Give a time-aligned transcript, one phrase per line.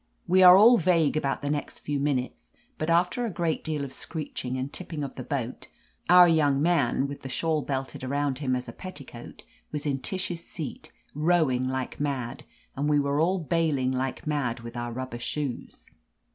[0.27, 3.93] We are all vague about the next few minutes, but after a great deal of
[3.93, 5.67] screeching and tip ping of the boat,
[6.09, 10.43] our young man, with the shawl belted around him as a petticoat, was in Tish's
[10.43, 12.45] seat, rowing like mad,
[12.75, 15.91] and we were all bailing like mad with our rubber shoes.